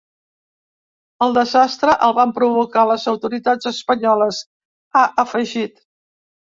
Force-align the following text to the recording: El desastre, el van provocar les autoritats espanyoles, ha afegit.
El 1.25 1.35
desastre, 1.39 1.93
el 2.09 2.17
van 2.21 2.33
provocar 2.39 2.87
les 2.95 3.07
autoritats 3.13 3.73
espanyoles, 3.75 4.43
ha 5.01 5.09
afegit. 5.29 5.83